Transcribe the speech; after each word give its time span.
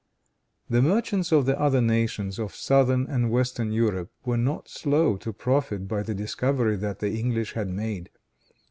The 0.67 0.81
merchants 0.81 1.31
of 1.31 1.45
the 1.45 1.59
other 1.61 1.79
nations 1.79 2.39
of 2.39 2.55
southern 2.55 3.05
and 3.05 3.29
western 3.29 3.71
Europe 3.71 4.11
were 4.25 4.35
not 4.35 4.67
slow 4.67 5.15
to 5.17 5.31
profit 5.31 5.87
by 5.87 6.01
the 6.01 6.15
discovery 6.15 6.75
that 6.77 7.01
the 7.01 7.11
English 7.11 7.53
had 7.53 7.69
made. 7.69 8.09